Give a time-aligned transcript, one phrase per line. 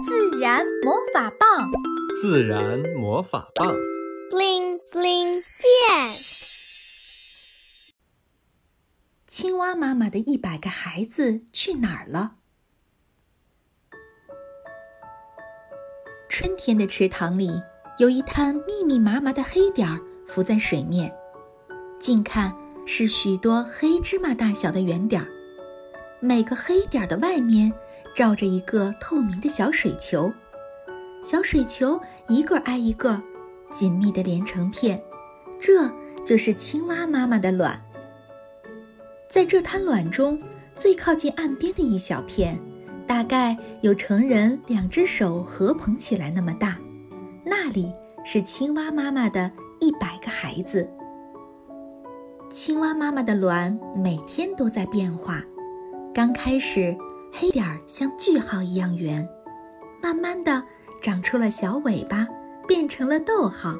[0.00, 1.70] 自然魔法棒，
[2.20, 3.74] 自然魔法棒
[4.30, 6.16] ，bling bling 变。
[9.26, 12.36] 青蛙妈妈的一百个孩子去哪儿了？
[16.28, 17.50] 春天的池塘里
[17.98, 21.14] 有一滩密密麻麻的黑点儿浮在水面，
[22.00, 22.56] 近看
[22.86, 25.28] 是许多黑芝麻大小的圆点儿，
[26.20, 27.72] 每个黑点儿的外面。
[28.14, 30.32] 罩着一个透明的小水球，
[31.22, 31.98] 小水球
[32.28, 33.20] 一个挨一个，
[33.72, 35.02] 紧密地连成片，
[35.58, 35.90] 这
[36.22, 37.82] 就是青蛙妈妈的卵。
[39.30, 40.38] 在这滩卵中，
[40.74, 42.60] 最靠近岸边的一小片，
[43.06, 46.78] 大概有成人两只手合捧起来那么大，
[47.46, 47.90] 那里
[48.26, 49.50] 是青蛙妈妈的
[49.80, 50.86] 一百个孩子。
[52.50, 55.42] 青蛙妈妈的卵每天都在变化，
[56.12, 56.94] 刚开始。
[57.32, 59.26] 黑点儿像句号一样圆，
[60.02, 60.62] 慢慢的
[61.00, 62.28] 长出了小尾巴，
[62.68, 63.74] 变成了逗号。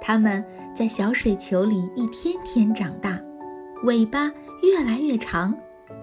[0.00, 0.42] 它们
[0.74, 3.20] 在小水球里一天天长大，
[3.84, 4.32] 尾巴
[4.62, 5.54] 越来越长，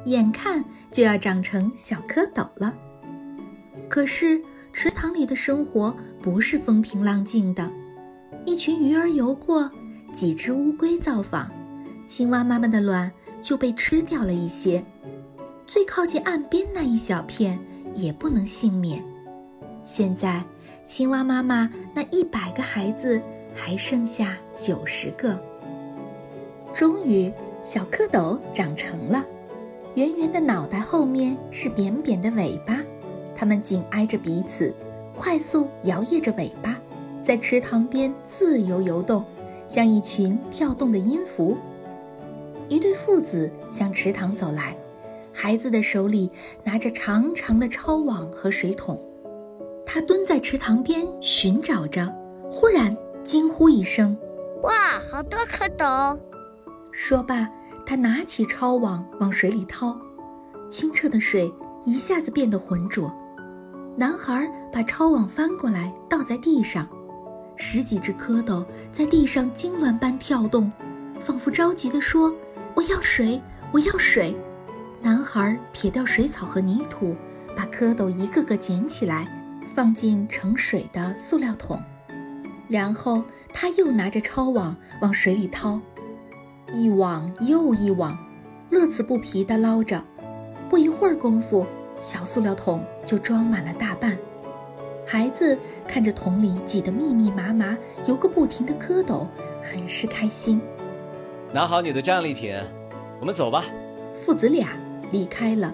[0.05, 2.73] 眼看就要长成小蝌蚪了。
[3.89, 4.39] 可是
[4.71, 7.69] 池塘里的生活不是风平浪静的，
[8.45, 9.69] 一群鱼儿游过，
[10.13, 11.49] 几只乌龟造访，
[12.05, 14.85] 青蛙妈妈的卵就被吃掉了一些。
[15.67, 17.59] 最靠近岸边那一小片
[17.93, 19.03] 也不能幸免。
[19.83, 20.41] 现在，
[20.85, 23.21] 青蛙妈妈那一百个孩子
[23.53, 25.37] 还剩下九十个。
[26.73, 27.29] 终于，
[27.61, 29.25] 小蝌蚪长成了，
[29.95, 32.81] 圆圆的脑袋后面是扁扁的尾巴，
[33.35, 34.73] 它们紧挨着彼此，
[35.17, 36.79] 快速摇曳着尾巴，
[37.21, 39.21] 在池塘边自由游动，
[39.67, 41.57] 像一群跳动的音符。
[42.69, 44.73] 一对父子向池塘走来。
[45.39, 46.31] 孩子的手里
[46.63, 48.99] 拿着长长的抄网和水桶，
[49.85, 52.11] 他蹲在池塘边寻找着，
[52.49, 54.17] 忽然惊呼一声
[54.63, 56.17] ：“哇，好多蝌蚪！”
[56.91, 57.47] 说罢，
[57.85, 59.95] 他拿起抄网往水里掏，
[60.71, 61.53] 清澈的水
[61.85, 63.13] 一下子变得浑浊。
[63.95, 66.89] 男孩把抄网翻过来倒在地上，
[67.55, 70.71] 十几只蝌蚪在地上痉挛般跳动，
[71.19, 72.33] 仿佛着急地说
[72.73, 73.39] ：“我要水，
[73.71, 74.35] 我要水。”
[75.07, 77.15] 男孩撇掉水草和泥土，
[77.55, 79.25] 把蝌蚪一个个捡起来，
[79.73, 81.81] 放进盛水的塑料桶，
[82.67, 83.23] 然后
[83.53, 85.79] 他又拿着抄网往水里掏，
[86.73, 88.17] 一网又一网，
[88.69, 90.03] 乐此不疲地捞着。
[90.67, 91.65] 不一会儿功夫，
[91.97, 94.17] 小塑料桶就装满了大半。
[95.05, 95.57] 孩子
[95.87, 99.25] 看着桶里挤得密密麻麻、游个不停的蝌蚪，
[99.63, 100.59] 很是开心。
[101.53, 102.53] 拿好你的战利品，
[103.21, 103.63] 我们走吧。
[104.13, 104.67] 父子俩。
[105.11, 105.73] 离开了。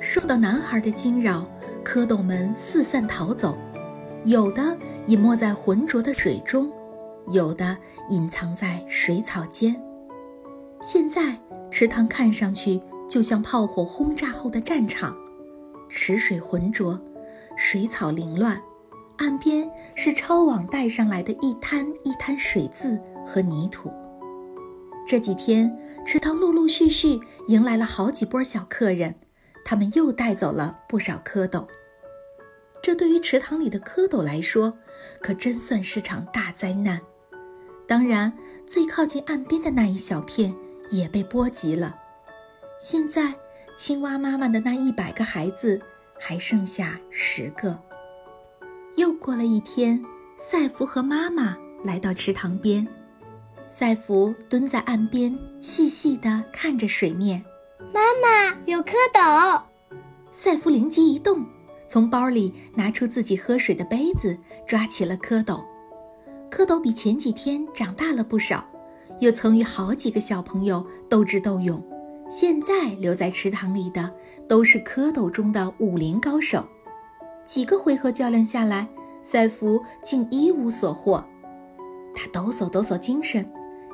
[0.00, 1.44] 受到男孩的惊扰，
[1.84, 3.56] 蝌蚪们四散逃走，
[4.24, 4.76] 有的
[5.06, 6.70] 隐没在浑浊的水中，
[7.28, 7.76] 有的
[8.10, 9.74] 隐藏在水草间。
[10.82, 11.38] 现在
[11.70, 15.16] 池塘看上去就像炮火轰炸后的战场，
[15.88, 17.00] 池水浑浊，
[17.56, 18.60] 水草凌乱，
[19.16, 23.90] 岸边是抄网带上来的一滩一滩水渍和泥土。
[25.06, 25.76] 这几天，
[26.06, 29.14] 池塘陆陆续续迎来了好几波小客人，
[29.64, 31.66] 他们又带走了不少蝌蚪。
[32.82, 34.78] 这对于池塘里的蝌蚪来说，
[35.20, 37.00] 可真算是场大灾难。
[37.86, 38.32] 当然，
[38.66, 40.54] 最靠近岸边的那一小片
[40.90, 41.94] 也被波及了。
[42.80, 43.34] 现在，
[43.76, 45.80] 青蛙妈妈的那一百个孩子
[46.18, 47.78] 还剩下十个。
[48.96, 50.02] 又过了一天，
[50.38, 52.86] 赛弗和妈妈来到池塘边。
[53.76, 57.44] 赛弗蹲在岸边，细细地看着水面。
[57.92, 59.60] 妈妈，有蝌蚪！
[60.30, 61.44] 赛弗灵机一动，
[61.88, 65.60] 从包里拿出自己喝水的杯子，抓起了蝌蚪。
[66.52, 68.64] 蝌蚪比前几天长大了不少，
[69.18, 71.84] 又曾与好几个小朋友斗智斗勇。
[72.30, 74.08] 现在留在池塘里的
[74.48, 76.64] 都是蝌蚪中的武林高手。
[77.44, 78.86] 几个回合较量下来，
[79.20, 81.24] 赛弗竟一无所获。
[82.14, 83.44] 他抖擞抖擞精神。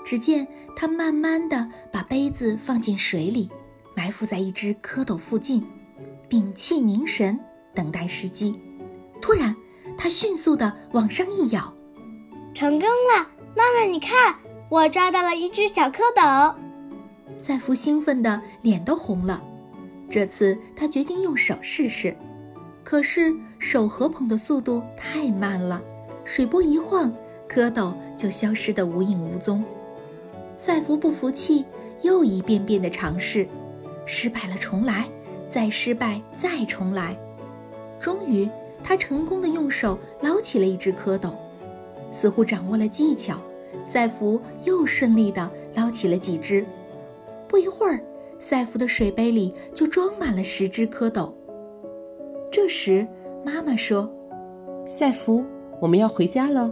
[0.04, 3.50] 只见他慢慢地把杯子放进水里，
[3.96, 5.64] 埋伏在一只蝌蚪附近，
[6.28, 7.38] 屏气凝神，
[7.74, 8.58] 等待时机。
[9.20, 9.54] 突然，
[9.96, 11.72] 他迅速地往上一咬，
[12.54, 13.28] 成功了！
[13.56, 14.34] 妈妈，你看，
[14.70, 16.54] 我抓到了一只小蝌蚪。
[17.36, 19.42] 赛弗兴奋的脸都红了。
[20.08, 22.16] 这次他决定用手试试，
[22.82, 25.80] 可是手合捧的速度太慢了，
[26.24, 27.12] 水波一晃，
[27.48, 29.62] 蝌蚪就消失得无影无踪。
[30.62, 31.64] 赛弗不服气，
[32.02, 33.48] 又一遍遍的尝试，
[34.04, 35.08] 失败了重来，
[35.48, 37.18] 再失败再重来。
[37.98, 38.46] 终于，
[38.84, 41.32] 他成功的用手捞起了一只蝌蚪，
[42.10, 43.38] 似乎掌握了技巧。
[43.86, 46.62] 赛弗又顺利的捞起了几只。
[47.48, 47.98] 不一会儿，
[48.38, 51.32] 赛弗的水杯里就装满了十只蝌蚪。
[52.52, 53.08] 这时，
[53.42, 54.12] 妈妈说
[54.86, 55.42] ：“赛弗，
[55.80, 56.70] 我们要回家了。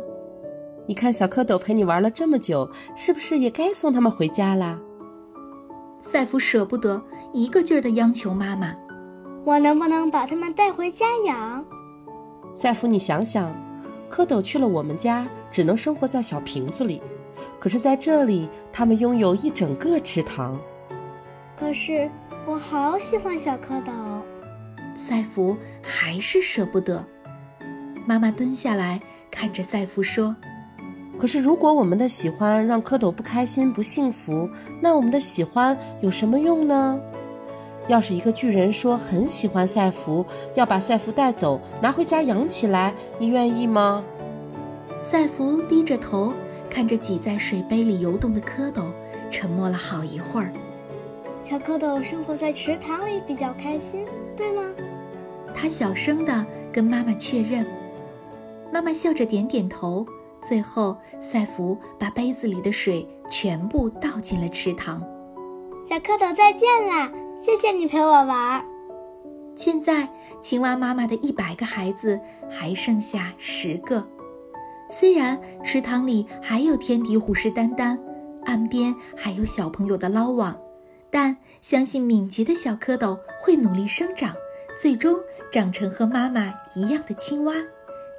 [0.89, 4.79] 你看，小蝌蚪陪你玩了这么久，是不是也该送他们回家啦？”
[6.01, 7.03] 赛弗舍不得，
[7.35, 8.75] 一个劲儿的央求妈妈。
[9.45, 11.63] 我能不能把它们带回家养？
[12.55, 13.55] 赛弗，你想想，
[14.11, 17.03] 蝌蚪去了我们家，只能生活在小瓶子里；
[17.61, 20.59] 可是在这里，它们拥有一整个池塘。
[21.55, 22.11] 可是
[22.47, 23.93] 我好喜欢小蝌蚪。
[24.95, 27.05] 赛弗还是舍不得。
[28.07, 29.01] 妈妈蹲下来
[29.31, 30.35] 看着赛弗说
[31.19, 34.49] ：“可是如果我们的喜欢让蝌蚪不开心、不幸福，
[34.81, 37.01] 那我们的喜欢有什么用呢？”
[37.89, 40.25] 要是一个巨人说很喜欢赛弗，
[40.55, 44.05] 要把赛弗带走，拿回家养起来，你愿意吗？
[45.01, 46.33] 赛弗低着头
[46.69, 48.83] 看着挤在水杯里游动的蝌蚪，
[49.31, 50.53] 沉默了好一会儿。
[51.41, 54.05] 小蝌蚪生活在池塘里比较开心，
[54.37, 54.63] 对吗？
[55.55, 57.65] 他小声地跟妈妈确认。
[58.71, 60.07] 妈妈笑着点点头。
[60.49, 64.99] 最后，赛福把杯子里的水全部倒进了池塘。
[65.85, 67.13] 小蝌蚪再见啦！
[67.37, 68.65] 谢谢你陪我玩。
[69.55, 70.09] 现在，
[70.41, 72.19] 青蛙妈妈的一百个孩子
[72.49, 74.03] 还剩下十个。
[74.89, 77.99] 虽然池塘里还有天敌虎视眈眈，
[78.47, 80.59] 岸边还有小朋友的捞网，
[81.11, 84.35] 但相信敏捷的小蝌蚪会努力生长，
[84.81, 85.15] 最终
[85.53, 87.53] 长成和妈妈一样的青蛙。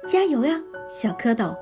[0.06, 1.56] 加油呀，小蝌蚪！